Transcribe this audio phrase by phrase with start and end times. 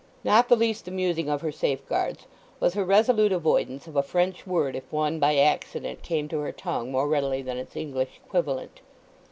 [0.23, 2.25] Not the least amusing of her safeguards
[2.59, 6.51] was her resolute avoidance of a French word if one by accident came to her
[6.51, 8.79] tongue more readily than its English equivalent.